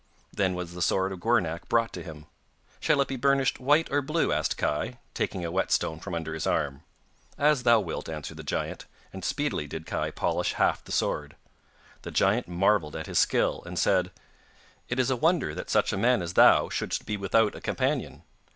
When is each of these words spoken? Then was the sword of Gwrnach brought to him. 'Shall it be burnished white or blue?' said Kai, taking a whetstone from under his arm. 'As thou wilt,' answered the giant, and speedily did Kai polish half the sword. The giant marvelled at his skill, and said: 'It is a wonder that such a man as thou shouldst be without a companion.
Then 0.33 0.55
was 0.55 0.73
the 0.73 0.81
sword 0.81 1.11
of 1.11 1.19
Gwrnach 1.19 1.69
brought 1.69 1.93
to 1.93 2.01
him. 2.01 2.25
'Shall 2.79 3.01
it 3.01 3.07
be 3.07 3.17
burnished 3.17 3.59
white 3.59 3.87
or 3.91 4.01
blue?' 4.01 4.31
said 4.31 4.57
Kai, 4.57 4.97
taking 5.13 5.45
a 5.45 5.51
whetstone 5.51 5.99
from 5.99 6.15
under 6.15 6.33
his 6.33 6.47
arm. 6.47 6.81
'As 7.37 7.61
thou 7.61 7.79
wilt,' 7.79 8.09
answered 8.09 8.37
the 8.37 8.43
giant, 8.43 8.87
and 9.13 9.23
speedily 9.23 9.67
did 9.67 9.85
Kai 9.85 10.09
polish 10.09 10.53
half 10.53 10.83
the 10.83 10.91
sword. 10.91 11.35
The 12.01 12.09
giant 12.09 12.47
marvelled 12.47 12.95
at 12.95 13.05
his 13.05 13.19
skill, 13.19 13.61
and 13.63 13.77
said: 13.77 14.09
'It 14.89 14.97
is 14.97 15.11
a 15.11 15.15
wonder 15.15 15.53
that 15.53 15.69
such 15.69 15.93
a 15.93 15.97
man 15.97 16.23
as 16.23 16.33
thou 16.33 16.67
shouldst 16.67 17.05
be 17.05 17.15
without 17.15 17.53
a 17.53 17.61
companion. 17.61 18.23